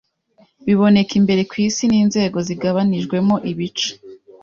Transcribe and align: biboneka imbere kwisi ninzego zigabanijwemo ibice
biboneka 0.65 1.13
imbere 1.19 1.41
kwisi 1.51 1.83
ninzego 1.89 2.37
zigabanijwemo 2.47 3.35
ibice 3.51 3.91